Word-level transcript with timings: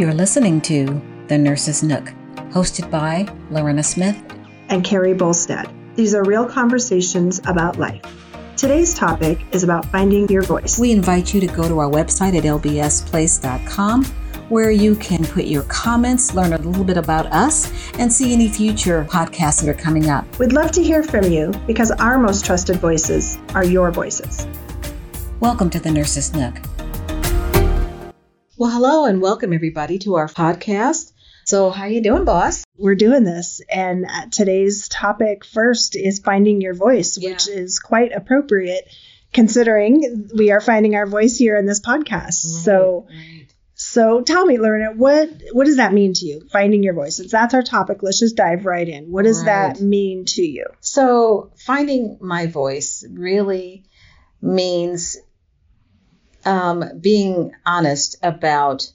You're 0.00 0.14
listening 0.14 0.62
to 0.62 0.98
The 1.28 1.36
Nurse's 1.36 1.82
Nook, 1.82 2.06
hosted 2.54 2.90
by 2.90 3.28
Lorena 3.50 3.82
Smith 3.82 4.16
and 4.70 4.82
Carrie 4.82 5.12
Bolstead. 5.12 5.68
These 5.94 6.14
are 6.14 6.24
real 6.24 6.46
conversations 6.48 7.38
about 7.40 7.78
life. 7.78 8.00
Today's 8.56 8.94
topic 8.94 9.40
is 9.52 9.62
about 9.62 9.84
finding 9.92 10.26
your 10.30 10.40
voice. 10.40 10.78
We 10.78 10.90
invite 10.90 11.34
you 11.34 11.40
to 11.42 11.46
go 11.48 11.68
to 11.68 11.80
our 11.80 11.90
website 11.90 12.34
at 12.34 12.44
lbsplace.com 12.44 14.04
where 14.48 14.70
you 14.70 14.96
can 14.96 15.22
put 15.22 15.44
your 15.44 15.64
comments, 15.64 16.34
learn 16.34 16.54
a 16.54 16.58
little 16.58 16.82
bit 16.82 16.96
about 16.96 17.26
us, 17.26 17.70
and 17.98 18.10
see 18.10 18.32
any 18.32 18.48
future 18.48 19.04
podcasts 19.04 19.60
that 19.60 19.68
are 19.68 19.78
coming 19.78 20.08
up. 20.08 20.24
We'd 20.38 20.54
love 20.54 20.70
to 20.72 20.82
hear 20.82 21.02
from 21.02 21.30
you 21.30 21.52
because 21.66 21.90
our 21.90 22.16
most 22.16 22.46
trusted 22.46 22.76
voices 22.76 23.38
are 23.54 23.64
your 23.64 23.90
voices. 23.90 24.46
Welcome 25.40 25.68
to 25.68 25.78
the 25.78 25.90
Nurse's 25.90 26.32
Nook. 26.32 26.56
Well, 28.60 28.68
hello 28.68 29.06
and 29.06 29.22
welcome 29.22 29.54
everybody 29.54 29.98
to 30.00 30.16
our 30.16 30.26
podcast. 30.28 31.12
So, 31.46 31.70
how 31.70 31.86
you 31.86 32.02
doing, 32.02 32.26
boss? 32.26 32.62
We're 32.76 32.94
doing 32.94 33.24
this, 33.24 33.62
and 33.72 34.04
uh, 34.04 34.26
today's 34.30 34.86
topic 34.90 35.46
first 35.46 35.96
is 35.96 36.18
finding 36.18 36.60
your 36.60 36.74
voice, 36.74 37.16
yeah. 37.16 37.30
which 37.30 37.48
is 37.48 37.78
quite 37.78 38.12
appropriate 38.12 38.86
considering 39.32 40.28
we 40.36 40.50
are 40.50 40.60
finding 40.60 40.94
our 40.94 41.06
voice 41.06 41.38
here 41.38 41.56
in 41.56 41.64
this 41.64 41.80
podcast. 41.80 42.12
Right, 42.44 42.64
so, 42.64 43.06
right. 43.08 43.46
so 43.72 44.20
tell 44.20 44.44
me, 44.44 44.58
Lorena, 44.58 44.92
what 44.92 45.30
what 45.52 45.64
does 45.64 45.78
that 45.78 45.94
mean 45.94 46.12
to 46.12 46.26
you? 46.26 46.46
Finding 46.52 46.82
your 46.82 46.92
voice. 46.92 47.16
Since 47.16 47.32
that's 47.32 47.54
our 47.54 47.62
topic, 47.62 48.02
let's 48.02 48.20
just 48.20 48.36
dive 48.36 48.66
right 48.66 48.86
in. 48.86 49.10
What 49.10 49.24
does 49.24 49.38
right. 49.38 49.74
that 49.74 49.80
mean 49.80 50.26
to 50.36 50.42
you? 50.42 50.66
So, 50.80 51.50
finding 51.56 52.18
my 52.20 52.46
voice 52.46 53.06
really 53.10 53.84
means 54.42 55.16
um, 56.44 56.84
being 57.00 57.52
honest 57.66 58.16
about 58.22 58.90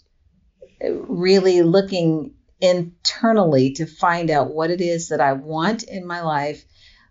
really 0.81 1.61
looking 1.61 2.33
internally 2.61 3.73
to 3.73 3.85
find 3.85 4.29
out 4.29 4.53
what 4.53 4.69
it 4.69 4.81
is 4.81 5.09
that 5.09 5.21
I 5.21 5.33
want 5.33 5.83
in 5.83 6.05
my 6.05 6.21
life, 6.21 6.63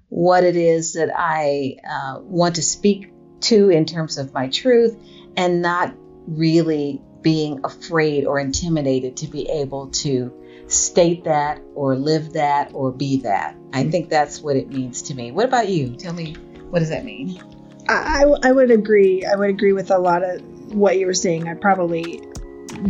what 0.09 0.45
it 0.45 0.57
is 0.57 0.95
that 0.95 1.11
I 1.15 1.77
uh, 1.89 2.21
want 2.21 2.57
to 2.57 2.63
speak 2.63 3.13
to 3.43 3.71
in 3.71 3.85
terms 3.85 4.19
of 4.19 4.33
my 4.33 4.49
truth, 4.49 4.97
and 5.37 5.63
not 5.63 5.95
really 6.27 7.03
being 7.21 7.61
afraid 7.65 8.25
or 8.25 8.39
intimidated 8.39 9.17
to 9.19 9.27
be 9.27 9.49
able 9.49 9.91
to 9.91 10.33
state 10.67 11.25
that 11.25 11.61
or 11.75 11.97
live 11.97 12.35
that 12.35 12.73
or 12.75 12.91
be 12.91 13.21
that. 13.23 13.57
I 13.73 13.85
think 13.85 14.09
that's 14.09 14.41
what 14.41 14.57
it 14.57 14.69
means 14.69 15.03
to 15.03 15.15
me. 15.15 15.31
What 15.33 15.47
about 15.47 15.69
you? 15.69 15.97
Tell 15.97 16.13
me, 16.13 16.35
what 16.71 16.79
does 16.79 16.91
that 16.91 17.05
mean? 17.05 17.41
I, 17.89 18.25
I 18.43 18.53
would 18.53 18.71
agree. 18.71 19.25
I 19.25 19.37
would 19.37 19.51
agree 19.51 19.73
with 19.73 19.91
a 19.91 19.99
lot 19.99 20.23
of 20.23 20.41
what 20.75 20.99
you 20.99 21.07
were 21.07 21.15
saying. 21.15 21.49
I 21.49 21.55
probably 21.55 22.23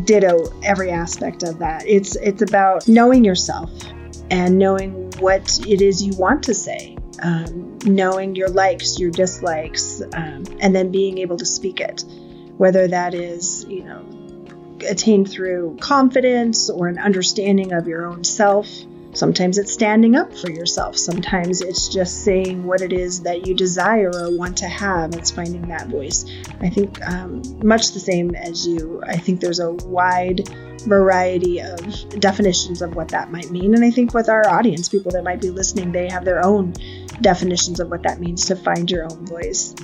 ditto 0.05 0.53
every 0.63 0.91
aspect 0.91 1.43
of 1.43 1.59
that. 1.59 1.87
It's 1.87 2.17
it's 2.17 2.43
about 2.43 2.89
knowing 2.89 3.25
yourself 3.25 3.71
and 4.31 4.59
knowing 4.59 5.11
what 5.19 5.61
it 5.67 5.81
is 5.81 6.03
you 6.03 6.15
want 6.17 6.45
to 6.45 6.55
say, 6.55 6.97
um, 7.23 7.79
knowing 7.85 8.35
your 8.35 8.49
likes, 8.49 8.99
your 8.99 9.11
dislikes, 9.11 10.01
um, 10.15 10.45
and 10.61 10.75
then 10.75 10.91
being 10.91 11.19
able 11.19 11.37
to 11.37 11.47
speak 11.47 11.81
it. 11.81 12.05
Whether 12.57 12.87
that 12.89 13.15
is, 13.15 13.65
you 13.69 13.85
know, 13.85 14.05
attained 14.89 15.31
through 15.31 15.77
confidence 15.81 16.71
or 16.71 16.89
an 16.89 16.99
understanding 16.99 17.73
of 17.73 17.89
your 17.89 18.07
own 18.07 18.23
self 18.23 18.69
Sometimes 19.15 19.59
it's 19.59 19.73
standing 19.73 20.17
up 20.17 20.37
for 20.37 20.51
yourself. 20.51 20.97
Sometimes 20.97 21.61
it's 21.61 21.89
just 21.89 22.25
saying 22.25 22.65
what 22.65 22.81
it 22.81 22.93
is 22.93 23.23
that 23.23 23.47
you 23.47 23.55
desire 23.55 24.11
or 24.13 24.37
want 24.37 24.59
to 24.59 24.67
have. 24.67 25.15
It's 25.15 25.31
finding 25.31 25.69
that 25.69 25.87
voice. 25.89 26.25
I 26.61 26.69
think 26.69 27.01
um, 27.07 27.43
much 27.67 27.93
the 27.93 28.01
same 28.01 28.35
as 28.35 28.67
you. 28.67 29.03
I 29.07 29.17
think 29.17 29.41
there's 29.41 29.61
a 29.61 29.73
wide 29.73 30.49
variety 30.81 31.61
of 31.61 31.79
definitions 32.21 32.83
of 32.83 32.97
what 32.97 33.09
that 33.09 33.31
might 33.31 33.51
mean. 33.51 33.75
And 33.75 33.85
I 33.85 33.91
think 33.91 34.15
with 34.15 34.29
our 34.29 34.49
audience, 34.49 34.89
people 34.89 35.13
that 35.13 35.25
might 35.25 35.41
be 35.41 35.51
listening, 35.51 35.93
they 35.93 36.09
have 36.09 36.25
their 36.25 36.45
own 36.45 36.75
definitions 37.21 37.81
of 37.81 37.91
what 37.91 38.03
that 38.03 38.21
means 38.21 38.47
to 38.47 38.57
find 38.57 38.91
your 38.91 39.05
own 39.05 39.27
voice. 39.27 39.75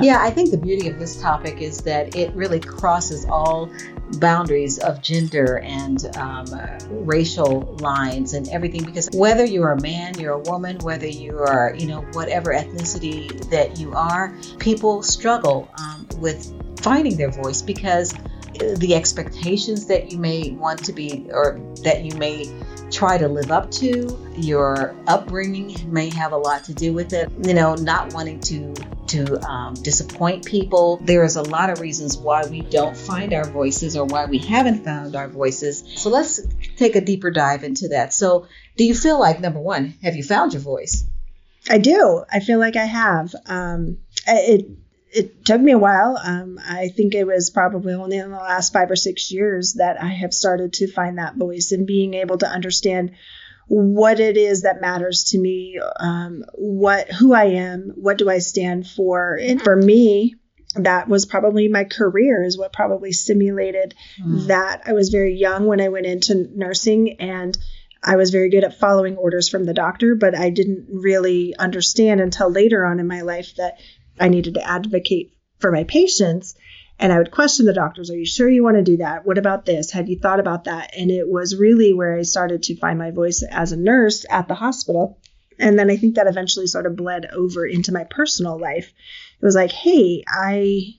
Yeah, 0.00 0.20
I 0.20 0.30
think 0.30 0.50
the 0.50 0.58
beauty 0.58 0.88
of 0.88 0.98
this 0.98 1.20
topic 1.20 1.60
is 1.60 1.78
that 1.78 2.14
it 2.14 2.32
really 2.34 2.60
crosses 2.60 3.24
all 3.24 3.70
boundaries 4.12 4.78
of 4.78 5.02
gender 5.02 5.58
and 5.58 6.16
um, 6.16 6.46
racial 6.90 7.76
lines 7.80 8.34
and 8.34 8.48
everything 8.48 8.84
because 8.84 9.08
whether 9.12 9.44
you're 9.44 9.70
a 9.70 9.80
man 9.80 10.18
you're 10.18 10.34
a 10.34 10.38
woman 10.38 10.78
whether 10.78 11.06
you 11.06 11.38
are 11.38 11.74
you 11.76 11.86
know 11.86 12.02
whatever 12.12 12.52
ethnicity 12.52 13.28
that 13.50 13.78
you 13.78 13.92
are 13.94 14.34
people 14.58 15.02
struggle 15.02 15.70
um, 15.78 16.06
with 16.18 16.52
finding 16.80 17.16
their 17.16 17.30
voice 17.30 17.62
because 17.62 18.14
the 18.58 18.94
expectations 18.94 19.86
that 19.86 20.12
you 20.12 20.18
may 20.18 20.50
want 20.52 20.84
to 20.84 20.92
be 20.92 21.26
or 21.30 21.60
that 21.82 22.04
you 22.04 22.16
may 22.16 22.50
try 22.90 23.18
to 23.18 23.28
live 23.28 23.50
up 23.50 23.70
to. 23.72 24.18
Your 24.36 24.94
upbringing 25.06 25.92
may 25.92 26.10
have 26.10 26.32
a 26.32 26.36
lot 26.36 26.64
to 26.64 26.74
do 26.74 26.92
with 26.92 27.12
it. 27.12 27.30
You 27.42 27.54
know, 27.54 27.74
not 27.74 28.12
wanting 28.14 28.40
to 28.40 28.74
to 29.08 29.40
um, 29.46 29.74
disappoint 29.74 30.44
people. 30.44 30.98
There 31.02 31.24
is 31.24 31.36
a 31.36 31.42
lot 31.42 31.70
of 31.70 31.80
reasons 31.80 32.16
why 32.16 32.46
we 32.46 32.62
don't 32.62 32.96
find 32.96 33.32
our 33.32 33.44
voices 33.44 33.96
or 33.96 34.04
why 34.06 34.24
we 34.26 34.38
haven't 34.38 34.84
found 34.84 35.14
our 35.14 35.28
voices. 35.28 35.84
So 35.96 36.10
let's 36.10 36.40
take 36.76 36.96
a 36.96 37.00
deeper 37.00 37.30
dive 37.30 37.64
into 37.64 37.88
that. 37.88 38.14
So, 38.14 38.46
do 38.76 38.84
you 38.84 38.94
feel 38.94 39.20
like 39.20 39.40
number 39.40 39.60
one, 39.60 39.94
have 40.02 40.16
you 40.16 40.24
found 40.24 40.52
your 40.52 40.62
voice? 40.62 41.04
I 41.68 41.78
do. 41.78 42.24
I 42.30 42.40
feel 42.40 42.58
like 42.58 42.76
I 42.76 42.84
have. 42.84 43.34
Um, 43.46 43.98
it 44.26 44.66
it 45.14 45.44
took 45.44 45.60
me 45.60 45.72
a 45.72 45.78
while. 45.78 46.18
Um, 46.22 46.58
I 46.62 46.88
think 46.88 47.14
it 47.14 47.26
was 47.26 47.50
probably 47.50 47.94
only 47.94 48.18
in 48.18 48.30
the 48.30 48.36
last 48.36 48.72
five 48.72 48.90
or 48.90 48.96
six 48.96 49.30
years 49.30 49.74
that 49.74 50.02
I 50.02 50.08
have 50.08 50.34
started 50.34 50.72
to 50.74 50.90
find 50.90 51.18
that 51.18 51.36
voice 51.36 51.72
and 51.72 51.86
being 51.86 52.14
able 52.14 52.38
to 52.38 52.48
understand 52.48 53.12
what 53.66 54.20
it 54.20 54.36
is 54.36 54.62
that 54.62 54.80
matters 54.80 55.24
to 55.30 55.38
me, 55.38 55.80
um, 55.98 56.44
what 56.54 57.10
who 57.10 57.32
I 57.32 57.44
am, 57.44 57.92
what 57.94 58.18
do 58.18 58.28
I 58.28 58.38
stand 58.38 58.86
for, 58.86 59.38
and 59.40 59.62
for 59.62 59.74
me, 59.74 60.34
that 60.74 61.08
was 61.08 61.24
probably 61.24 61.68
my 61.68 61.84
career 61.84 62.42
is 62.42 62.58
what 62.58 62.72
probably 62.72 63.12
stimulated 63.12 63.94
mm. 64.20 64.48
that. 64.48 64.82
I 64.84 64.92
was 64.92 65.08
very 65.08 65.36
young 65.36 65.66
when 65.66 65.80
I 65.80 65.88
went 65.88 66.06
into 66.06 66.48
nursing 66.54 67.20
and. 67.20 67.56
I 68.06 68.16
was 68.16 68.28
very 68.28 68.50
good 68.50 68.64
at 68.64 68.78
following 68.78 69.16
orders 69.16 69.48
from 69.48 69.64
the 69.64 69.72
doctor, 69.72 70.14
but 70.14 70.36
I 70.36 70.50
didn't 70.50 70.88
really 70.90 71.56
understand 71.58 72.20
until 72.20 72.50
later 72.50 72.84
on 72.84 73.00
in 73.00 73.06
my 73.06 73.22
life 73.22 73.54
that 73.56 73.78
I 74.18 74.28
needed 74.28 74.54
to 74.54 74.66
advocate 74.66 75.32
for 75.58 75.72
my 75.72 75.84
patients. 75.84 76.54
And 76.98 77.12
I 77.12 77.18
would 77.18 77.32
question 77.32 77.66
the 77.66 77.72
doctors, 77.72 78.10
Are 78.10 78.16
you 78.16 78.26
sure 78.26 78.48
you 78.48 78.62
want 78.62 78.76
to 78.76 78.82
do 78.82 78.98
that? 78.98 79.26
What 79.26 79.38
about 79.38 79.66
this? 79.66 79.90
Had 79.90 80.08
you 80.08 80.18
thought 80.18 80.40
about 80.40 80.64
that? 80.64 80.94
And 80.96 81.10
it 81.10 81.28
was 81.28 81.56
really 81.56 81.92
where 81.92 82.16
I 82.16 82.22
started 82.22 82.62
to 82.64 82.76
find 82.76 82.98
my 82.98 83.10
voice 83.10 83.42
as 83.42 83.72
a 83.72 83.76
nurse 83.76 84.24
at 84.30 84.46
the 84.46 84.54
hospital. 84.54 85.18
And 85.58 85.78
then 85.78 85.90
I 85.90 85.96
think 85.96 86.16
that 86.16 86.26
eventually 86.26 86.66
sort 86.66 86.86
of 86.86 86.96
bled 86.96 87.26
over 87.26 87.66
into 87.66 87.92
my 87.92 88.04
personal 88.04 88.58
life. 88.58 88.92
It 89.40 89.44
was 89.44 89.54
like, 89.54 89.72
hey, 89.72 90.24
I 90.28 90.94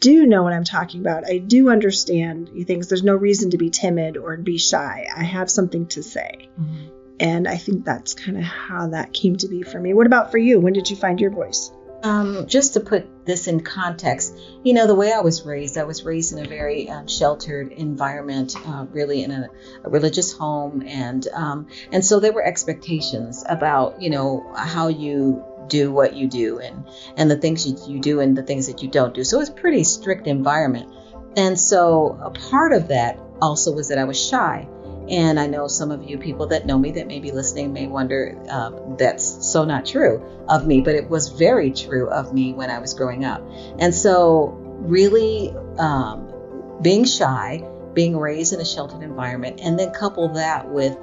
do 0.00 0.26
know 0.26 0.42
what 0.42 0.52
I'm 0.52 0.64
talking 0.64 1.00
about. 1.00 1.28
I 1.28 1.38
do 1.38 1.70
understand 1.70 2.50
things. 2.66 2.88
There's 2.88 3.02
no 3.02 3.14
reason 3.14 3.50
to 3.50 3.58
be 3.58 3.70
timid 3.70 4.16
or 4.16 4.36
be 4.36 4.58
shy. 4.58 5.06
I 5.14 5.24
have 5.24 5.50
something 5.50 5.86
to 5.88 6.02
say. 6.02 6.48
Mm-hmm. 6.60 6.88
And 7.20 7.48
I 7.48 7.56
think 7.56 7.84
that's 7.84 8.14
kind 8.14 8.36
of 8.36 8.44
how 8.44 8.88
that 8.88 9.12
came 9.12 9.36
to 9.36 9.48
be 9.48 9.62
for 9.62 9.78
me. 9.78 9.94
What 9.94 10.06
about 10.06 10.30
for 10.30 10.38
you? 10.38 10.58
When 10.60 10.72
did 10.72 10.90
you 10.90 10.96
find 10.96 11.20
your 11.20 11.30
voice? 11.30 11.70
Um, 12.04 12.46
just 12.46 12.74
to 12.74 12.80
put 12.80 13.24
this 13.24 13.46
in 13.48 13.60
context, 13.60 14.38
you 14.62 14.74
know, 14.74 14.86
the 14.86 14.94
way 14.94 15.10
I 15.10 15.20
was 15.20 15.46
raised, 15.46 15.78
I 15.78 15.84
was 15.84 16.04
raised 16.04 16.34
in 16.34 16.44
a 16.44 16.46
very 16.46 16.90
um, 16.90 17.08
sheltered 17.08 17.72
environment, 17.72 18.54
uh, 18.68 18.84
really 18.90 19.22
in 19.22 19.30
a, 19.30 19.48
a, 19.84 19.88
religious 19.88 20.30
home, 20.30 20.84
and 20.86 21.26
um, 21.28 21.66
and 21.92 22.04
so 22.04 22.20
there 22.20 22.34
were 22.34 22.44
expectations 22.44 23.42
about, 23.48 24.02
you 24.02 24.10
know, 24.10 24.52
how 24.54 24.88
you 24.88 25.42
do 25.66 25.90
what 25.90 26.14
you 26.14 26.28
do 26.28 26.58
and 26.58 26.84
and 27.16 27.30
the 27.30 27.38
things 27.38 27.66
you, 27.66 27.78
you 27.88 27.98
do 28.00 28.20
and 28.20 28.36
the 28.36 28.42
things 28.42 28.66
that 28.66 28.82
you 28.82 28.90
don't 28.90 29.14
do. 29.14 29.24
So 29.24 29.38
it 29.38 29.40
was 29.40 29.50
pretty 29.50 29.82
strict 29.82 30.26
environment, 30.26 30.92
and 31.38 31.58
so 31.58 32.18
a 32.22 32.30
part 32.30 32.74
of 32.74 32.88
that 32.88 33.18
also 33.40 33.72
was 33.72 33.88
that 33.88 33.96
I 33.96 34.04
was 34.04 34.22
shy. 34.22 34.68
And 35.08 35.38
I 35.38 35.46
know 35.46 35.68
some 35.68 35.90
of 35.90 36.02
you 36.02 36.16
people 36.16 36.46
that 36.48 36.66
know 36.66 36.78
me 36.78 36.92
that 36.92 37.06
may 37.06 37.20
be 37.20 37.30
listening 37.30 37.72
may 37.72 37.86
wonder 37.86 38.40
um, 38.48 38.96
that's 38.96 39.46
so 39.46 39.64
not 39.64 39.84
true 39.84 40.24
of 40.48 40.66
me, 40.66 40.80
but 40.80 40.94
it 40.94 41.08
was 41.10 41.28
very 41.28 41.70
true 41.70 42.08
of 42.08 42.32
me 42.32 42.54
when 42.54 42.70
I 42.70 42.78
was 42.78 42.94
growing 42.94 43.24
up. 43.24 43.42
And 43.78 43.94
so, 43.94 44.56
really 44.80 45.54
um, 45.78 46.78
being 46.80 47.04
shy, 47.04 47.68
being 47.92 48.16
raised 48.16 48.52
in 48.52 48.60
a 48.60 48.64
sheltered 48.64 49.02
environment, 49.02 49.60
and 49.62 49.78
then 49.78 49.92
couple 49.92 50.28
that 50.30 50.70
with 50.70 50.96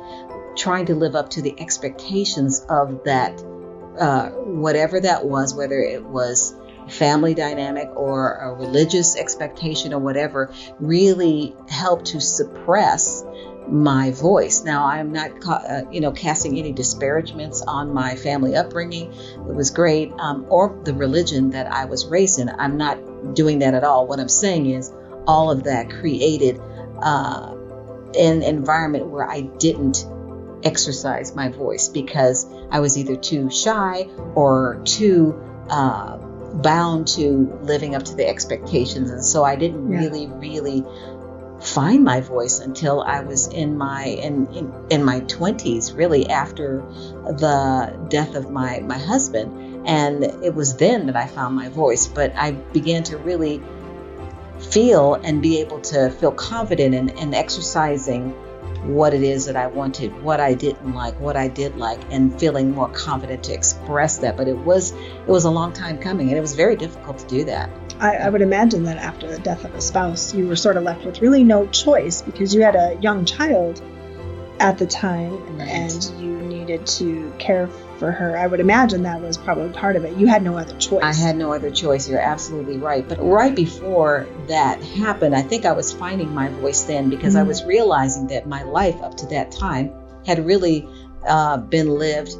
trying 0.57 0.85
to 0.87 0.95
live 0.95 1.15
up 1.15 1.29
to 1.29 1.41
the 1.41 1.59
expectations 1.59 2.65
of 2.69 3.03
that, 3.05 3.39
uh, 3.99 4.29
whatever 4.29 4.99
that 4.99 5.25
was, 5.25 5.53
whether 5.53 5.79
it 5.79 6.03
was 6.03 6.55
family 6.89 7.33
dynamic 7.33 7.89
or 7.95 8.35
a 8.35 8.53
religious 8.53 9.15
expectation 9.15 9.93
or 9.93 9.99
whatever, 9.99 10.51
really 10.79 11.55
helped 11.69 12.05
to 12.07 12.19
suppress 12.19 13.23
my 13.71 14.11
voice. 14.11 14.63
Now, 14.63 14.85
I'm 14.85 15.13
not, 15.13 15.31
uh, 15.47 15.83
you 15.91 16.01
know, 16.01 16.11
casting 16.11 16.59
any 16.59 16.73
disparagements 16.73 17.61
on 17.61 17.93
my 17.93 18.15
family 18.15 18.55
upbringing. 18.55 19.13
It 19.13 19.55
was 19.55 19.71
great, 19.71 20.11
um, 20.19 20.45
or 20.49 20.77
the 20.83 20.93
religion 20.93 21.51
that 21.51 21.71
I 21.71 21.85
was 21.85 22.05
raised 22.05 22.39
in. 22.39 22.49
I'm 22.49 22.77
not 22.77 23.33
doing 23.33 23.59
that 23.59 23.73
at 23.73 23.83
all. 23.83 24.07
What 24.07 24.19
I'm 24.19 24.29
saying 24.29 24.69
is, 24.69 24.91
all 25.25 25.51
of 25.51 25.63
that 25.63 25.89
created 25.89 26.59
uh, 27.01 27.55
an 28.19 28.43
environment 28.43 29.07
where 29.07 29.29
I 29.29 29.41
didn't 29.41 30.05
exercise 30.63 31.35
my 31.35 31.49
voice 31.49 31.87
because 31.87 32.45
I 32.69 32.81
was 32.81 32.97
either 32.97 33.15
too 33.15 33.49
shy 33.49 34.07
or 34.35 34.81
too 34.83 35.39
uh, 35.69 36.17
bound 36.17 37.07
to 37.09 37.57
living 37.63 37.95
up 37.95 38.03
to 38.03 38.15
the 38.15 38.27
expectations. 38.27 39.09
And 39.09 39.23
so 39.23 39.43
I 39.43 39.55
didn't 39.55 39.89
Yeah. 39.89 39.99
really, 39.99 40.27
really 40.27 40.83
find 41.61 42.03
my 42.03 42.21
voice 42.21 42.59
until 42.59 43.01
I 43.01 43.21
was 43.21 43.47
in 43.47 43.77
my 43.77 44.05
in, 44.05 44.73
in 44.89 45.03
my 45.03 45.21
20s 45.21 45.95
really 45.95 46.29
after 46.29 46.77
the 47.25 48.07
death 48.09 48.35
of 48.35 48.51
my 48.51 48.79
my 48.79 48.97
husband. 48.97 49.87
And 49.87 50.23
it 50.23 50.53
was 50.53 50.75
then 50.77 51.07
that 51.07 51.15
I 51.15 51.27
found 51.27 51.55
my 51.55 51.69
voice 51.69 52.07
but 52.07 52.33
I 52.35 52.51
began 52.51 53.03
to 53.03 53.17
really 53.17 53.61
feel 54.59 55.15
and 55.15 55.41
be 55.41 55.59
able 55.59 55.81
to 55.81 56.11
feel 56.11 56.31
confident 56.31 56.93
in, 56.93 57.09
in 57.09 57.33
exercising 57.33 58.35
what 58.83 59.13
it 59.13 59.23
is 59.23 59.45
that 59.45 59.55
I 59.55 59.67
wanted, 59.67 60.23
what 60.23 60.39
I 60.39 60.53
didn't 60.53 60.93
like, 60.93 61.19
what 61.19 61.35
I 61.35 61.47
did 61.47 61.77
like, 61.77 61.99
and 62.09 62.37
feeling 62.39 62.71
more 62.71 62.89
confident 62.89 63.43
to 63.45 63.53
express 63.53 64.17
that. 64.19 64.37
But 64.37 64.47
it 64.47 64.57
was 64.57 64.91
it 64.91 65.27
was 65.27 65.45
a 65.45 65.51
long 65.51 65.73
time 65.73 65.97
coming, 65.99 66.29
and 66.29 66.37
it 66.37 66.41
was 66.41 66.55
very 66.55 66.75
difficult 66.75 67.19
to 67.19 67.27
do 67.27 67.45
that. 67.45 67.69
I, 67.99 68.15
I 68.17 68.29
would 68.29 68.41
imagine 68.41 68.83
that 68.85 68.97
after 68.97 69.27
the 69.27 69.37
death 69.39 69.63
of 69.63 69.75
a 69.75 69.81
spouse, 69.81 70.33
you 70.33 70.47
were 70.47 70.55
sort 70.55 70.77
of 70.77 70.83
left 70.83 71.05
with 71.05 71.21
really 71.21 71.43
no 71.43 71.67
choice 71.67 72.21
because 72.23 72.55
you 72.55 72.63
had 72.63 72.75
a 72.75 72.97
young 72.99 73.25
child 73.25 73.81
at 74.59 74.77
the 74.79 74.87
time 74.87 75.57
Right. 75.57 75.67
and 75.69 76.11
you 76.19 76.41
needed 76.41 76.85
to 76.87 77.31
care 77.37 77.67
for 78.01 78.11
her. 78.11 78.35
I 78.35 78.47
would 78.47 78.59
imagine 78.59 79.03
that 79.03 79.21
was 79.21 79.37
probably 79.37 79.69
part 79.69 79.95
of 79.95 80.03
it. 80.05 80.17
You 80.17 80.25
had 80.25 80.41
no 80.41 80.57
other 80.57 80.75
choice. 80.77 81.03
I 81.03 81.13
had 81.13 81.37
no 81.37 81.53
other 81.53 81.69
choice. 81.69 82.09
You're 82.09 82.19
absolutely 82.19 82.77
right. 82.77 83.07
But 83.07 83.19
right 83.23 83.55
before 83.55 84.27
that 84.47 84.81
happened, 84.81 85.35
I 85.35 85.43
think 85.43 85.65
I 85.65 85.73
was 85.73 85.93
finding 85.93 86.33
my 86.33 86.49
voice 86.49 86.81
then 86.85 87.11
because 87.11 87.35
I 87.35 87.43
Mhm. 87.43 87.47
was 87.47 87.63
realizing 87.63 88.25
that 88.27 88.47
my 88.47 88.63
life 88.63 88.99
up 89.03 89.17
to 89.17 89.27
that 89.27 89.51
time 89.51 89.91
had 90.25 90.43
really 90.45 90.87
uh, 91.27 91.57
been 91.57 91.89
lived 91.99 92.35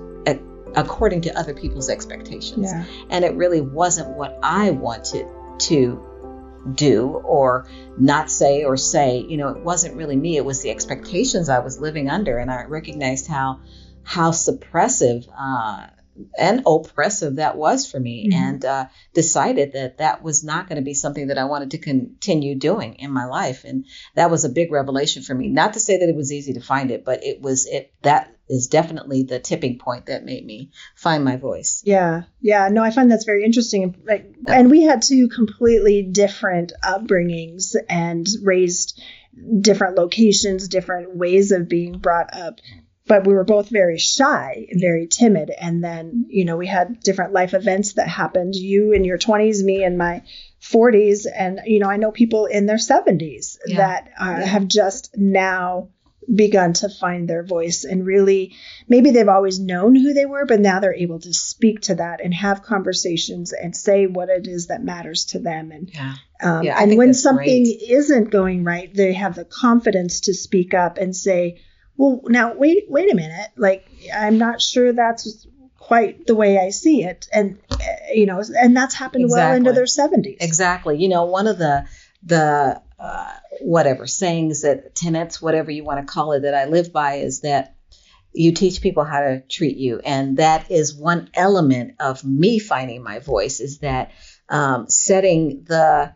according 0.73 1.21
to 1.21 1.37
other 1.37 1.53
people's 1.53 1.89
expectations. 1.89 2.71
Yeah. 2.71 2.83
and 3.09 3.23
it 3.25 3.35
really 3.35 3.61
wasn't 3.61 4.07
what 4.17 4.39
I 4.41 4.71
wanted 4.71 5.27
to 5.59 5.99
do 6.73 7.21
or 7.25 7.65
not 7.97 8.31
say 8.31 8.63
or 8.63 8.77
say. 8.77 9.17
You 9.27 9.37
know, 9.37 9.49
it 9.49 9.63
wasn't 9.63 9.95
really 9.97 10.15
me. 10.15 10.37
It 10.37 10.45
was 10.45 10.61
the 10.61 10.71
expectations 10.71 11.49
I 11.49 11.59
was 11.59 11.79
living 11.81 12.09
under, 12.09 12.37
and 12.37 12.49
I 12.49 12.63
recognized 12.63 13.27
how 13.27 13.59
how 14.03 14.31
suppressive 14.31 15.27
uh, 15.38 15.88
and 16.38 16.62
oppressive 16.68 17.38
that 17.38 17.57
was 17.57 17.89
for 17.89 18.00
me, 18.00 18.30
Mhm. 18.30 18.36
and 18.36 18.65
uh, 18.65 18.86
decided 19.13 19.74
that 19.74 19.98
that 20.00 20.21
was 20.21 20.44
not 20.44 20.68
going 20.68 20.75
to 20.75 20.83
be 20.83 20.94
something 20.94 21.27
that 21.27 21.38
I 21.38 21.45
wanted 21.45 21.71
to 21.71 21.77
continue 21.77 22.56
doing 22.56 22.95
in 22.95 23.12
my 23.12 23.25
life, 23.25 23.63
and 23.63 23.86
that 24.15 24.30
was 24.30 24.44
a 24.44 24.50
big 24.50 24.71
revelation 24.71 25.24
for 25.24 25.33
me. 25.33 25.48
Not 25.48 25.74
to 25.74 25.80
say 25.80 25.98
that 25.98 26.09
it 26.09 26.15
was 26.15 26.31
easy 26.31 26.53
to 26.53 26.62
find 26.62 26.92
it, 26.92 27.06
but 27.06 27.24
it 27.24 27.42
was 27.42 27.65
it 27.65 27.94
that 28.03 28.36
is 28.50 28.68
definitely 28.68 29.24
the 29.24 29.39
tipping 29.39 29.80
point 29.80 30.07
that 30.07 30.25
made 30.25 30.45
me 30.45 30.69
find 30.95 31.24
my 31.24 31.38
voice. 31.38 31.81
Yeah, 31.86 32.24
yeah. 32.42 32.68
No, 32.68 32.83
I 32.83 32.92
find 32.92 33.09
that's 33.09 33.24
very 33.25 33.45
interesting. 33.45 33.95
Like, 34.06 34.36
and 34.48 34.69
we 34.69 34.81
had 34.81 35.01
two 35.03 35.30
completely 35.30 36.03
different 36.03 36.74
upbringings 36.83 37.75
and 37.89 38.27
raised 38.44 39.01
different 39.62 39.95
locations, 39.98 40.68
different 40.68 41.15
ways 41.15 41.53
of 41.53 41.69
being 41.69 41.98
brought 42.00 42.33
up. 42.33 42.59
But 43.07 43.25
we 43.25 43.33
were 43.33 43.44
both 43.44 43.69
very 43.69 43.98
shy 43.98 44.68
and 44.69 44.80
very 44.80 45.07
timid. 45.07 45.50
And 45.50 45.83
then, 45.83 46.25
you 46.30 46.45
know, 46.45 46.56
we 46.57 46.68
had 46.68 47.00
different 47.01 47.33
life 47.33 47.53
events 47.53 47.94
that 47.94 48.07
happened. 48.07 48.56
You 48.56 48.92
in 48.94 49.03
your 49.03 49.18
20s, 49.18 49.63
me 49.63 49.83
in 49.83 49.98
my 49.98 50.21
40s. 50.62 51.25
And, 51.36 51.59
you 51.65 51.80
know, 51.80 51.89
I 51.89 51.98
know 51.98 52.12
people 52.12 52.45
in 52.45 52.68
their 52.68 52.77
70s 52.77 53.57
Yeah. 53.65 53.77
that 53.77 54.12
uh, 54.19 54.25
Yeah. 54.39 54.45
have 54.45 54.68
just 54.68 55.15
now 55.18 55.89
begun 56.33 56.71
to 56.71 56.88
find 56.88 57.27
their 57.27 57.44
voice 57.44 57.83
and 57.83 58.06
really 58.06 58.53
maybe 58.88 59.09
they've 59.09 59.27
always 59.27 59.59
known 59.59 59.95
who 59.95 60.13
they 60.13 60.25
were, 60.27 60.45
but 60.45 60.59
now 60.59 60.80
they're 60.80 60.94
able 60.94 61.19
to 61.19 61.33
speak 61.33 61.81
to 61.81 61.95
that 61.95 62.21
and 62.24 62.33
have 62.33 62.62
conversations 62.62 63.51
and 63.51 63.75
say 63.75 64.06
what 64.06 64.30
it 64.30 64.48
is 64.48 64.68
that 64.68 64.83
matters 64.83 65.25
to 65.25 65.39
them. 65.39 65.71
And 65.71 65.89
Yeah. 65.92 66.13
um, 66.42 66.63
Yeah, 66.63 66.77
and 66.81 66.95
when 66.98 67.15
something 67.15 67.63
great. 67.63 67.81
isn't 67.89 68.30
going 68.30 68.63
right, 68.63 68.94
they 68.94 69.13
have 69.13 69.36
the 69.36 69.45
confidence 69.45 70.21
to 70.21 70.33
speak 70.36 70.74
up 70.75 70.98
and 71.00 71.15
say, 71.15 71.57
"Well, 72.01 72.21
now 72.25 72.56
wait, 72.56 72.86
wait 72.89 73.12
a 73.12 73.15
minute. 73.15 73.51
Like 73.56 73.88
I'm 74.12 74.39
not 74.39 74.59
sure 74.59 74.92
that's 74.92 75.48
quite 75.77 76.25
the 76.25 76.33
way 76.36 76.57
I 76.57 76.69
see 76.71 77.03
it." 77.03 77.27
And 77.31 77.59
uh, 77.69 77.77
you 78.12 78.25
know, 78.25 78.42
and 78.59 78.75
that's 78.75 78.95
happened 78.95 79.30
well 79.30 79.53
into 79.53 79.69
Exactly. 79.69 80.21
their 80.24 80.33
70s. 80.33 80.38
Exactly. 80.39 80.98
You 80.98 81.09
know, 81.09 81.25
one 81.25 81.45
of 81.45 81.59
the 81.59 81.86
the 82.24 82.81
uh, 83.00 83.33
whatever 83.62 84.07
sayings 84.07 84.63
that 84.63 84.95
tenets, 84.95 85.39
whatever 85.39 85.69
you 85.69 85.83
want 85.83 86.06
to 86.06 86.12
call 86.12 86.31
it, 86.31 86.42
that 86.42 86.56
I 86.56 86.65
live 86.65 86.92
by 86.92 87.15
is 87.15 87.42
that 87.42 87.75
you 88.33 88.53
teach 88.53 88.81
people 88.81 89.03
how 89.03 89.19
to 89.19 89.44
treat 89.48 89.77
you, 89.77 90.00
and 90.03 90.38
that 90.38 90.71
is 90.71 90.95
one 90.95 91.30
element 91.36 91.95
of 92.00 92.24
me 92.24 92.57
finding 92.57 93.03
my 93.03 93.19
voice. 93.19 93.59
Is 93.59 93.80
that 93.80 94.12
um, 94.50 94.89
setting 94.89 95.65
the 95.68 96.15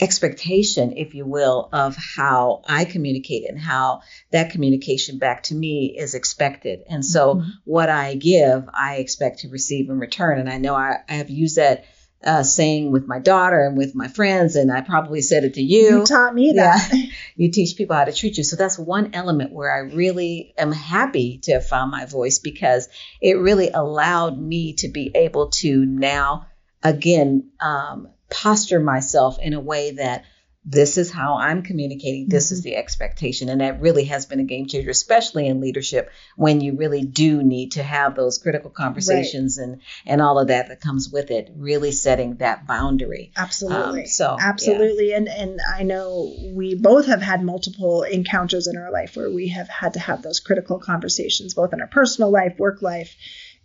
expectation, 0.00 0.96
if 0.96 1.14
you 1.14 1.24
will, 1.24 1.68
of 1.72 1.96
how 1.96 2.62
I 2.68 2.84
communicate 2.84 3.48
and 3.48 3.58
how 3.58 4.02
that 4.30 4.50
communication 4.50 5.18
back 5.18 5.44
to 5.44 5.54
me 5.54 5.96
is 5.98 6.14
expected. 6.14 6.80
And 6.88 7.04
so, 7.04 7.36
Mhm. 7.36 7.46
what 7.64 7.88
I 7.88 8.14
give, 8.14 8.68
I 8.72 8.96
expect 8.96 9.40
to 9.40 9.48
receive 9.48 9.88
in 9.88 9.98
return. 9.98 10.38
And 10.38 10.48
I 10.50 10.58
know 10.58 10.74
I, 10.74 10.98
I 11.08 11.14
have 11.14 11.30
used 11.30 11.56
that 11.56 11.84
uh, 12.24 12.42
saying 12.42 12.90
with 12.90 13.06
my 13.06 13.18
daughter 13.20 13.60
and 13.60 13.76
with 13.76 13.94
my 13.94 14.08
friends, 14.08 14.56
and 14.56 14.72
I 14.72 14.80
probably 14.80 15.20
said 15.20 15.44
it 15.44 15.54
to 15.54 15.62
you. 15.62 16.00
You 16.00 16.06
taught 16.06 16.34
me 16.34 16.54
that. 16.56 16.90
Yeah. 16.92 17.02
you 17.36 17.50
teach 17.50 17.76
people 17.76 17.94
how 17.94 18.04
to 18.04 18.12
treat 18.12 18.36
you. 18.36 18.42
So 18.42 18.56
that's 18.56 18.78
one 18.78 19.10
element 19.12 19.52
where 19.52 19.70
I 19.72 19.80
really 19.94 20.54
am 20.58 20.72
happy 20.72 21.38
to 21.42 21.52
have 21.52 21.66
found 21.66 21.90
my 21.90 22.06
voice 22.06 22.38
because 22.38 22.88
it 23.20 23.34
really 23.34 23.68
allowed 23.68 24.40
me 24.40 24.72
to 24.78 24.88
be 24.88 25.12
able 25.14 25.50
to 25.50 25.84
now, 25.84 26.46
again, 26.82 27.50
um, 27.60 28.08
posture 28.30 28.80
myself 28.80 29.38
in 29.38 29.54
a 29.54 29.60
way 29.60 29.92
that 29.92 30.24
this 30.68 30.98
is 30.98 31.12
how 31.12 31.36
I'm 31.36 31.62
communicating. 31.62 32.28
This 32.28 32.50
is 32.50 32.62
the 32.62 32.74
expectation. 32.74 33.48
And 33.48 33.60
that 33.60 33.80
really 33.80 34.06
has 34.06 34.26
been 34.26 34.40
a 34.40 34.44
game 34.44 34.66
changer, 34.66 34.90
especially 34.90 35.46
in 35.46 35.60
leadership 35.60 36.10
when 36.34 36.60
you 36.60 36.74
really 36.76 37.04
do 37.04 37.40
need 37.40 37.72
to 37.72 37.84
have 37.84 38.16
those 38.16 38.38
critical 38.38 38.70
conversations 38.70 39.58
and, 39.58 39.80
and 40.04 40.20
all 40.20 40.40
of 40.40 40.48
that 40.48 40.66
that 40.68 40.80
comes 40.80 41.08
with 41.08 41.30
it, 41.30 41.52
really 41.54 41.92
setting 41.92 42.36
that 42.38 42.66
boundary. 42.66 43.30
Absolutely. 43.36 44.02
Um, 44.02 44.06
so, 44.08 44.36
yeah. 44.36 44.48
absolutely. 44.48 45.12
And 45.14 45.28
and 45.28 45.60
I 45.72 45.84
know 45.84 46.34
we 46.52 46.74
both 46.74 47.06
have 47.06 47.22
had 47.22 47.44
multiple 47.44 48.02
encounters 48.02 48.66
in 48.66 48.76
our 48.76 48.90
life 48.90 49.16
where 49.16 49.30
we 49.30 49.48
have 49.50 49.68
had 49.68 49.92
to 49.92 50.00
have 50.00 50.22
those 50.22 50.40
critical 50.40 50.80
conversations, 50.80 51.54
both 51.54 51.72
in 51.72 51.80
our 51.80 51.86
personal 51.86 52.32
life, 52.32 52.56
work 52.58 52.82
life, 52.82 53.14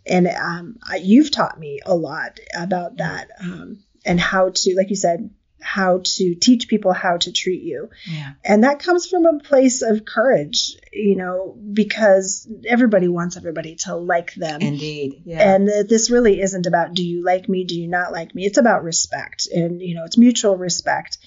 and 0.06 0.28
um, 0.28 0.76
I- 0.88 1.02
you've 1.02 1.32
taught 1.32 1.58
me 1.58 1.80
a 1.84 1.96
lot 1.96 2.38
about 2.56 2.98
that 2.98 3.30
um, 3.40 3.82
and 4.04 4.20
how 4.20 4.50
to, 4.54 4.74
like 4.76 4.90
you 4.90 4.96
said, 4.96 5.30
how 5.62 6.00
to 6.02 6.34
teach 6.34 6.68
people 6.68 6.92
how 6.92 7.16
to 7.16 7.32
treat 7.32 7.62
you. 7.62 7.88
Yeah. 8.06 8.32
And 8.44 8.64
that 8.64 8.80
comes 8.80 9.06
from 9.06 9.26
a 9.26 9.38
place 9.38 9.82
of 9.82 10.04
courage, 10.04 10.76
you 10.92 11.16
know, 11.16 11.56
because 11.72 12.48
everybody 12.66 13.08
wants 13.08 13.36
everybody 13.36 13.76
to 13.76 13.94
like 13.94 14.34
them. 14.34 14.60
Indeed. 14.60 15.22
Yeah. 15.24 15.54
And 15.54 15.68
this 15.68 16.10
really 16.10 16.40
isn't 16.40 16.66
about 16.66 16.94
do 16.94 17.06
you 17.06 17.24
like 17.24 17.48
me, 17.48 17.64
do 17.64 17.78
you 17.78 17.88
not 17.88 18.12
like 18.12 18.34
me? 18.34 18.44
It's 18.44 18.58
about 18.58 18.84
respect, 18.84 19.46
and 19.46 19.80
you 19.80 19.94
know, 19.94 20.04
it's 20.04 20.18
mutual 20.18 20.56
respect, 20.56 21.18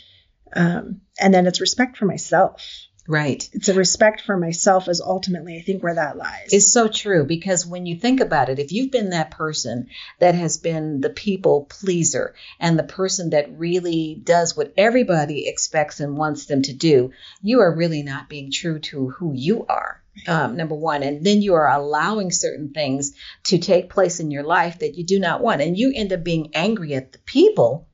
um, 0.53 1.01
and 1.19 1.33
then 1.33 1.47
it's 1.47 1.61
respect 1.61 1.97
for 1.97 2.05
myself. 2.05 2.61
Right. 3.07 3.47
It's 3.53 3.69
a 3.69 3.73
respect 3.73 4.21
for 4.21 4.37
myself 4.37 4.87
is 4.87 5.01
ultimately, 5.01 5.57
I 5.57 5.61
think, 5.61 5.83
where 5.83 5.95
that 5.95 6.17
lies. 6.17 6.49
It's 6.51 6.71
so 6.71 6.87
true 6.87 7.25
because 7.25 7.65
when 7.65 7.85
you 7.85 7.97
think 7.97 8.19
about 8.19 8.49
it, 8.49 8.59
if 8.59 8.71
you've 8.71 8.91
been 8.91 9.11
that 9.11 9.31
person 9.31 9.87
that 10.19 10.35
has 10.35 10.57
been 10.57 11.01
the 11.01 11.09
people 11.09 11.65
pleaser 11.69 12.35
and 12.59 12.77
the 12.77 12.83
person 12.83 13.31
that 13.31 13.57
really 13.57 14.19
does 14.23 14.55
what 14.57 14.73
everybody 14.77 15.47
expects 15.47 15.99
and 15.99 16.17
wants 16.17 16.45
them 16.45 16.61
to 16.63 16.73
do, 16.73 17.11
you 17.41 17.61
are 17.61 17.75
really 17.75 18.03
not 18.03 18.29
being 18.29 18.51
true 18.51 18.79
to 18.79 19.09
who 19.09 19.33
you 19.33 19.65
are. 19.67 20.01
Um, 20.27 20.55
number 20.55 20.75
one, 20.75 21.03
and 21.03 21.25
then 21.25 21.41
you 21.41 21.55
are 21.55 21.69
allowing 21.69 22.31
certain 22.31 22.69
things 22.69 23.13
to 23.45 23.57
take 23.57 23.89
place 23.89 24.21
in 24.21 24.31
your 24.31 24.43
life 24.43 24.79
that 24.79 24.95
you 24.95 25.03
do 25.03 25.19
not 25.19 25.41
want, 25.41 25.61
and 25.61 25.77
you 25.77 25.91
end 25.93 26.13
up 26.13 26.23
being 26.23 26.51
angry 26.55 26.93
at 26.93 27.11
the 27.11 27.19
people, 27.19 27.89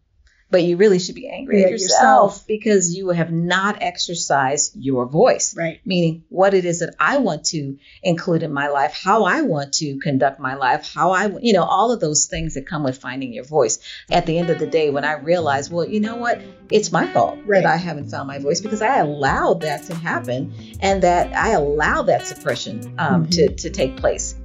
but 0.51 0.61
you 0.63 0.77
really 0.77 0.99
should 0.99 1.15
be 1.15 1.27
angry 1.29 1.63
at 1.63 1.71
yourself, 1.71 2.31
yourself. 2.33 2.47
because 2.47 2.93
you 2.95 3.09
have 3.09 3.31
not 3.31 3.81
exercised 3.81 4.75
your 4.75 5.05
voice 5.05 5.55
right. 5.57 5.79
meaning 5.85 6.23
what 6.29 6.53
it 6.53 6.65
is 6.65 6.79
that 6.79 6.93
I 6.99 7.17
want 7.19 7.45
to 7.45 7.77
include 8.03 8.43
in 8.43 8.51
my 8.53 8.67
life, 8.67 8.99
how 9.03 9.23
I 9.23 9.41
want 9.41 9.73
to 9.75 9.97
conduct 9.99 10.39
my 10.39 10.55
life, 10.55 10.93
how 10.93 11.11
I, 11.11 11.27
you 11.41 11.53
know, 11.53 11.63
all 11.63 11.91
of 11.91 11.99
those 11.99 12.25
things 12.25 12.53
that 12.55 12.67
come 12.67 12.83
with 12.83 12.97
finding 12.97 13.33
your 13.33 13.45
voice. 13.45 13.79
At 14.11 14.25
the 14.25 14.37
end 14.37 14.49
of 14.49 14.59
the 14.59 14.67
day, 14.67 14.89
when 14.89 15.05
I 15.05 15.13
realized, 15.13 15.71
well, 15.71 15.87
you 15.87 15.99
know 16.01 16.17
what, 16.17 16.41
it's 16.69 16.91
my 16.91 17.07
fault 17.07 17.39
Right. 17.45 17.63
that 17.63 17.73
I 17.73 17.77
haven't 17.77 18.09
found 18.09 18.27
my 18.27 18.39
voice 18.39 18.59
because 18.61 18.81
I 18.81 18.97
allowed 18.97 19.61
that 19.61 19.83
to 19.85 19.95
happen 19.95 20.53
and 20.81 21.01
that 21.03 21.33
I 21.35 21.51
allow 21.51 22.03
that 22.03 22.27
suppression 22.27 22.93
um, 22.97 23.25
Mhm. 23.27 23.31
to, 23.31 23.55
to 23.55 23.69
take 23.69 23.95
place. 23.97 24.35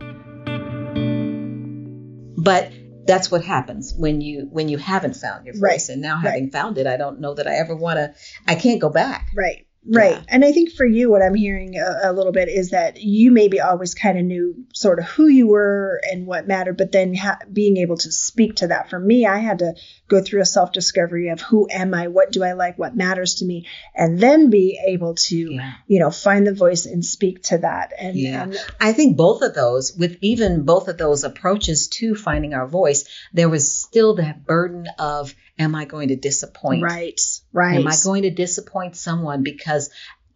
But 2.39 2.71
that's 3.07 3.31
what 3.31 3.45
happens 3.45 3.95
when 3.97 4.21
you 4.21 4.49
when 4.51 4.69
you 4.69 4.79
haven't 4.79 5.15
found 5.17 5.47
your 5.47 5.55
voice 5.55 5.61
Right. 5.63 5.89
and 5.91 6.03
now 6.03 6.17
Right. 6.17 6.27
having 6.33 6.51
found 6.51 6.79
it 6.79 6.87
i 6.87 6.97
don't 6.97 7.21
know 7.21 7.35
that 7.35 7.47
i 7.47 7.55
ever 7.57 7.75
want 7.77 7.97
to 7.99 8.15
i 8.47 8.55
can't 8.55 8.81
go 8.81 8.89
back 8.91 9.29
Right. 9.35 9.66
Right. 9.88 10.12
Yeah. 10.16 10.23
And 10.28 10.45
I 10.45 10.52
think 10.52 10.73
for 10.73 10.85
you, 10.87 11.11
what 11.11 11.23
I'm 11.23 11.35
hearing 11.35 11.76
a, 11.76 12.11
a 12.11 12.12
little 12.12 12.33
bit 12.33 12.49
is 12.49 12.71
that 12.71 13.00
you 13.00 13.31
maybe 13.31 13.61
always 13.61 13.95
kind 13.95 14.19
of 14.19 14.25
knew 14.25 14.64
sort 14.73 14.99
of 14.99 15.05
who 15.07 15.26
you 15.28 15.47
were 15.49 16.00
and 16.11 16.26
what 16.26 16.49
mattered, 16.49 16.76
but 16.76 16.93
then 16.93 17.14
ha- 17.14 17.38
being 17.52 17.76
able 17.78 17.97
to 17.99 18.11
speak 18.11 18.57
to 18.57 18.69
that. 18.69 18.90
For 18.90 18.99
me, 18.99 19.26
I 19.26 19.38
had 19.38 19.61
to 19.61 19.75
go 20.09 20.21
through 20.23 20.40
a 20.40 20.47
self 20.47 20.73
discovery 20.73 21.28
of 21.28 21.40
who 21.40 21.69
am 21.71 21.95
I, 21.95 22.09
what 22.09 22.33
do 22.33 22.43
I 22.43 22.52
like, 22.52 22.78
what 22.78 22.97
matters 22.97 23.37
to 23.37 23.45
me, 23.45 23.66
and 23.95 24.19
then 24.19 24.50
be 24.50 24.81
able 24.88 25.14
to, 25.14 25.37
Yeah. 25.37 25.73
you 25.87 26.00
know, 26.00 26.11
find 26.11 26.47
the 26.47 26.55
voice 26.55 26.87
and 26.87 27.05
speak 27.05 27.43
to 27.45 27.59
that. 27.59 27.93
And, 27.99 28.16
Yeah. 28.16 28.43
and 28.45 28.57
I 28.81 28.93
think 28.93 29.16
both 29.16 29.43
of 29.43 29.55
those, 29.55 29.95
with 29.97 30.16
even 30.21 30.64
both 30.64 30.88
of 30.88 30.99
those 30.99 31.25
approaches 31.25 31.88
to 31.88 32.14
finding 32.14 32.55
our 32.55 32.66
voice, 32.66 33.05
there 33.33 33.49
was 33.49 33.73
still 33.73 34.14
that 34.16 34.45
burden 34.45 34.87
of, 34.99 35.35
am 35.59 35.75
I 35.75 35.85
going 35.85 36.09
to 36.09 36.17
disappoint? 36.17 36.83
right, 36.83 37.21
right. 37.53 37.77
Am 37.77 37.87
I 37.87 37.95
going 38.05 38.23
to 38.23 38.31
disappoint 38.31 38.97
someone 38.97 39.43
because 39.43 39.91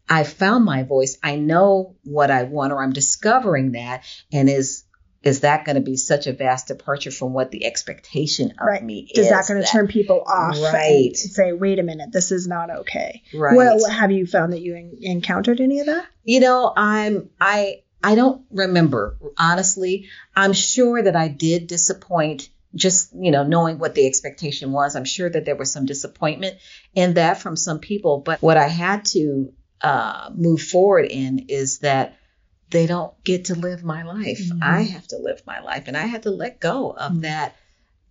I 0.08 0.24
found 0.24 0.64
my 0.64 0.82
voice? 0.82 1.18
I 1.22 1.36
know 1.36 1.96
what 2.04 2.30
I 2.30 2.44
want, 2.44 2.72
or 2.72 2.82
I'm 2.82 2.92
discovering 2.92 3.72
that, 3.72 4.04
and 4.32 4.48
is 4.48 4.84
is 5.22 5.40
that 5.40 5.66
going 5.66 5.76
to 5.76 5.82
be 5.82 5.98
such 5.98 6.26
a 6.26 6.32
vast 6.32 6.68
departure 6.68 7.10
from 7.10 7.34
what 7.34 7.50
the 7.50 7.66
expectation 7.66 8.52
of 8.52 8.66
Right. 8.66 8.82
me 8.82 9.06
is 9.14 9.26
is? 9.26 9.30
that 9.30 9.46
going 9.46 9.62
to 9.62 9.68
turn 9.68 9.86
people 9.86 10.22
off 10.26 10.56
Right. 10.58 11.14
say, 11.14 11.52
wait 11.52 11.78
a 11.78 11.82
minute, 11.82 12.10
this 12.10 12.32
is 12.32 12.46
not 12.48 12.70
okay? 12.70 13.22
right? 13.34 13.54
What 13.54 13.92
have 13.92 14.10
you 14.12 14.26
found 14.26 14.54
that 14.54 14.62
you 14.62 14.74
en- 14.76 14.96
encountered 15.02 15.60
any 15.60 15.80
of 15.80 15.86
that? 15.86 16.06
you 16.22 16.38
know 16.40 16.70
i'm 16.76 17.30
i 17.40 17.76
i 18.02 18.14
don't 18.14 18.42
remember 18.50 19.16
honestly 19.38 20.06
i'm 20.36 20.52
sure 20.52 21.02
that 21.02 21.16
i 21.16 21.28
did 21.28 21.66
disappoint 21.66 22.50
just 22.74 23.12
you 23.14 23.30
know 23.32 23.42
knowing 23.42 23.78
what 23.78 23.94
the 23.94 24.06
expectation 24.06 24.70
was 24.72 24.94
i'm 24.94 25.04
sure 25.04 25.28
that 25.28 25.44
there 25.44 25.56
was 25.56 25.72
some 25.72 25.86
disappointment 25.86 26.56
in 26.94 27.14
that 27.14 27.40
from 27.40 27.56
some 27.56 27.80
people 27.80 28.18
but 28.18 28.40
what 28.40 28.56
i 28.56 28.68
had 28.68 29.04
to 29.04 29.52
uh, 29.82 30.30
move 30.34 30.60
forward 30.62 31.06
in 31.06 31.46
is 31.48 31.80
that 31.80 32.16
they 32.70 32.86
don't 32.86 33.12
get 33.24 33.46
to 33.46 33.54
live 33.56 33.82
my 33.82 34.02
life 34.04 34.40
Mhm. 34.52 34.62
i 34.62 34.82
have 34.82 35.06
to 35.08 35.16
live 35.18 35.42
my 35.46 35.60
life 35.60 35.84
and 35.88 35.96
i 35.96 36.06
had 36.06 36.22
to 36.24 36.30
let 36.30 36.60
go 36.60 36.90
of 36.92 37.22
that 37.22 37.56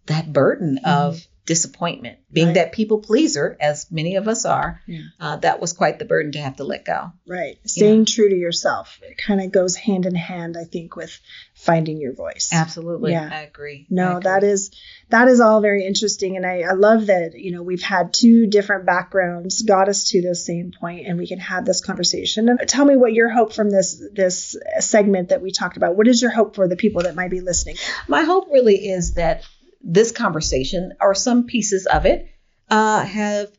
that 0.07 0.33
burden 0.33 0.79
of 0.85 1.25
disappointment 1.45 2.19
being 2.31 2.47
Right. 2.47 2.55
that 2.55 2.71
people 2.73 2.99
pleaser 2.99 3.57
as 3.59 3.89
many 3.91 4.17
of 4.17 4.27
us 4.27 4.45
are 4.45 4.81
Yeah. 4.85 5.01
uh, 5.19 5.35
that 5.37 5.59
was 5.59 5.73
quite 5.73 5.97
the 5.99 6.05
burden 6.05 6.31
to 6.33 6.39
have 6.41 6.57
to 6.57 6.63
let 6.63 6.85
go 6.85 7.11
Right. 7.27 7.57
Staying 7.65 8.05
true 8.05 8.29
to 8.29 8.35
yourself. 8.35 8.99
It 9.03 9.17
kind 9.17 9.39
of 9.41 9.51
goes 9.51 9.75
hand 9.75 10.05
in 10.07 10.15
hand, 10.15 10.57
I 10.57 10.63
think, 10.63 10.95
with 10.95 11.19
finding 11.59 11.99
your 11.99 12.13
voice. 12.13 12.49
Absolutely. 12.53 13.11
Yeah. 13.11 13.29
I 13.29 13.41
agree. 13.41 13.81
I 13.81 13.93
No, 13.93 14.11
agree. 14.11 14.23
that 14.23 14.43
is 14.43 14.71
that 15.09 15.27
is 15.27 15.41
all 15.41 15.59
very 15.59 15.85
interesting, 15.85 16.37
and 16.37 16.45
I, 16.45 16.61
I 16.61 16.71
love 16.73 17.07
that 17.07 17.37
you 17.37 17.51
know 17.51 17.63
we've 17.63 17.81
had 17.81 18.13
two 18.13 18.47
different 18.47 18.85
backgrounds 18.85 19.61
got 19.63 19.89
us 19.89 20.05
to 20.11 20.21
the 20.21 20.35
same 20.35 20.71
point, 20.79 21.05
and 21.05 21.19
we 21.19 21.27
can 21.27 21.39
have 21.39 21.65
this 21.65 21.81
conversation. 21.81 22.47
And 22.47 22.59
tell 22.67 22.85
me 22.85 22.95
what 22.95 23.11
your 23.13 23.29
hope 23.29 23.53
from 23.53 23.69
this 23.69 24.01
this 24.13 24.55
segment 24.79 25.29
that 25.29 25.41
we 25.41 25.51
talked 25.51 25.75
about. 25.75 25.97
What 25.97 26.07
is 26.07 26.21
your 26.21 26.31
hope 26.31 26.55
for 26.55 26.67
the 26.67 26.77
people 26.77 27.03
that 27.03 27.15
might 27.15 27.29
be 27.31 27.41
listening? 27.41 27.75
My 28.07 28.23
hope 28.23 28.47
really 28.51 28.89
is 28.89 29.15
that 29.15 29.43
this 29.81 30.11
conversation 30.11 30.93
or 31.01 31.13
some 31.13 31.45
pieces 31.45 31.85
of 31.87 32.05
it 32.05 32.27
uh, 32.69 33.03
have 33.03 33.49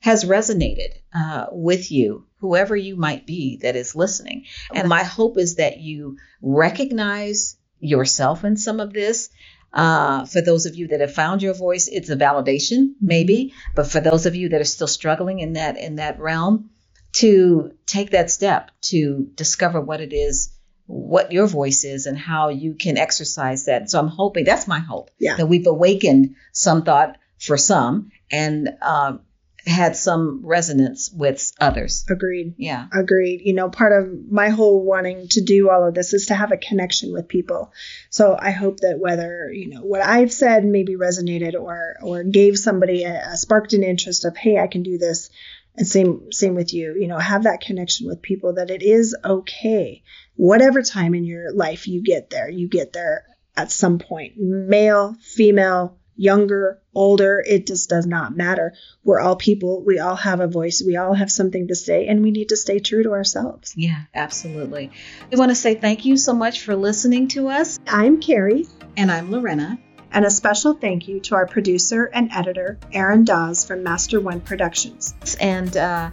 has 0.00 0.24
resonated 0.24 0.90
uh, 1.14 1.46
with 1.52 1.92
you, 1.92 2.26
whoever 2.38 2.74
you 2.74 2.96
might 2.96 3.26
be 3.26 3.58
that 3.62 3.76
is 3.76 3.94
listening. 3.94 4.46
And 4.74 4.88
my 4.88 5.02
hope 5.04 5.36
is 5.38 5.56
that 5.56 5.78
you 5.78 6.16
recognize 6.40 7.56
yourself 7.80 8.44
in 8.44 8.56
some 8.56 8.80
of 8.80 8.92
this. 8.92 9.28
Uh, 9.72 10.24
for 10.24 10.40
those 10.40 10.66
of 10.66 10.74
you 10.74 10.88
that 10.88 11.00
have 11.00 11.14
found 11.14 11.42
your 11.42 11.54
voice, 11.54 11.86
it's 11.86 12.08
a 12.10 12.16
validation, 12.16 12.94
maybe. 13.00 13.52
But 13.74 13.86
for 13.86 14.00
those 14.00 14.26
of 14.26 14.34
you 14.34 14.48
that 14.48 14.60
are 14.60 14.64
still 14.64 14.88
struggling 14.88 15.38
in 15.40 15.52
that 15.52 15.76
in 15.78 15.96
that 15.96 16.18
realm, 16.18 16.70
to 17.12 17.72
take 17.86 18.10
that 18.10 18.30
step 18.30 18.70
to 18.82 19.28
discover 19.34 19.80
what 19.80 20.00
it 20.00 20.12
is, 20.12 20.52
what 20.86 21.30
your 21.30 21.46
voice 21.46 21.84
is, 21.84 22.06
and 22.06 22.18
how 22.18 22.48
you 22.48 22.74
can 22.74 22.96
exercise 22.98 23.66
that. 23.66 23.90
So 23.90 23.98
I'm 24.00 24.08
hoping 24.08 24.44
that's 24.44 24.66
my 24.66 24.78
hope 24.80 25.10
Yeah. 25.18 25.36
that 25.36 25.46
we've 25.46 25.66
awakened 25.66 26.36
some 26.52 26.82
thought 26.84 27.18
for 27.38 27.56
some 27.56 28.10
and 28.30 28.70
um, 28.82 29.20
had 29.66 29.96
some 29.96 30.40
resonance 30.44 31.10
with 31.12 31.52
others. 31.60 32.04
Agreed. 32.08 32.54
Yeah. 32.56 32.86
Agreed. 32.92 33.42
You 33.44 33.54
know, 33.54 33.68
part 33.68 33.92
of 33.92 34.30
my 34.30 34.48
whole 34.48 34.84
wanting 34.84 35.28
to 35.28 35.40
do 35.42 35.70
all 35.70 35.86
of 35.86 35.94
this 35.94 36.14
is 36.14 36.26
to 36.26 36.34
have 36.34 36.52
a 36.52 36.56
connection 36.56 37.12
with 37.12 37.28
people. 37.28 37.72
So 38.08 38.36
I 38.38 38.50
hope 38.50 38.80
that 38.80 38.98
whether, 38.98 39.50
you 39.52 39.68
know, 39.68 39.82
what 39.82 40.00
I've 40.00 40.32
said 40.32 40.64
maybe 40.64 40.96
resonated 40.96 41.54
or 41.54 41.96
or 42.02 42.24
gave 42.24 42.58
somebody 42.58 43.04
a, 43.04 43.32
a 43.32 43.36
sparked 43.36 43.72
an 43.72 43.82
interest 43.82 44.24
of, 44.24 44.36
hey, 44.36 44.58
I 44.58 44.66
can 44.66 44.82
do 44.82 44.98
this. 44.98 45.30
And 45.76 45.86
same 45.86 46.32
same 46.32 46.56
with 46.56 46.74
you, 46.74 46.96
you 46.98 47.06
know, 47.06 47.18
have 47.18 47.44
that 47.44 47.60
connection 47.60 48.08
with 48.08 48.22
people 48.22 48.54
that 48.54 48.70
it 48.70 48.82
is 48.82 49.14
okay. 49.24 50.02
Whatever 50.34 50.82
time 50.82 51.14
in 51.14 51.24
your 51.24 51.52
life 51.52 51.86
you 51.86 52.02
get 52.02 52.30
there, 52.30 52.50
you 52.50 52.68
get 52.68 52.92
there 52.92 53.24
at 53.56 53.70
some 53.70 53.98
point. 53.98 54.34
Male, 54.36 55.16
female, 55.20 55.96
younger, 56.20 56.78
older, 56.94 57.42
it 57.46 57.66
just 57.66 57.88
does 57.88 58.06
not 58.06 58.36
matter. 58.36 58.74
We're 59.04 59.20
all 59.20 59.36
people. 59.36 59.82
We 59.82 59.98
all 59.98 60.16
have 60.16 60.40
a 60.40 60.46
voice. 60.46 60.82
We 60.86 60.96
all 60.96 61.14
have 61.14 61.30
something 61.32 61.68
to 61.68 61.74
say, 61.74 62.06
and 62.08 62.22
we 62.22 62.30
need 62.30 62.50
to 62.50 62.56
stay 62.56 62.78
true 62.78 63.02
to 63.04 63.12
ourselves. 63.12 63.72
Yeah, 63.74 64.02
absolutely. 64.14 64.90
We 65.32 65.38
want 65.38 65.50
to 65.50 65.54
say 65.54 65.74
thank 65.76 66.04
you 66.04 66.16
so 66.18 66.34
much 66.34 66.60
for 66.60 66.76
listening 66.76 67.28
to 67.28 67.48
us. 67.48 67.78
I'm 67.86 68.20
Carrie, 68.20 68.66
And 68.96 69.10
I'm 69.10 69.30
Lorena. 69.30 69.78
and 70.12 70.24
a 70.26 70.30
special 70.30 70.74
thank 70.74 71.08
you 71.08 71.20
to 71.20 71.36
our 71.36 71.46
producer 71.46 72.04
and 72.12 72.30
editor, 72.32 72.78
Aaron 72.92 73.24
Dawes 73.24 73.64
from 73.64 73.82
Master 73.82 74.20
One 74.20 74.40
Productions. 74.40 75.14
And 75.40 75.74
uh, 75.76 76.10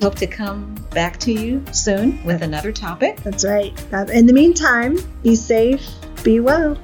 hope 0.00 0.14
to 0.16 0.26
come 0.28 0.74
back 0.92 1.18
to 1.20 1.32
you 1.32 1.64
soon 1.72 2.22
with 2.24 2.42
another 2.42 2.70
topic. 2.70 3.16
That's 3.22 3.44
right. 3.44 3.72
In 4.10 4.26
the 4.26 4.32
meantime, 4.32 4.98
be 5.22 5.34
safe, 5.34 5.82
be 6.22 6.38
well. 6.38 6.78